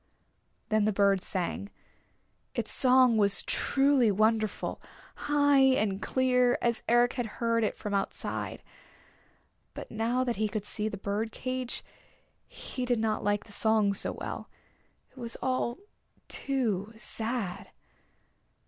[0.69, 1.69] Then the bird sang.
[2.55, 4.81] Its song was truly wonderful,
[5.13, 8.63] high and clear, as Eric had heard it from outside.
[9.75, 11.83] But now that he could see the bird caged
[12.47, 14.49] he did not like the song so well.
[15.11, 15.77] It was all
[16.27, 17.69] too sad.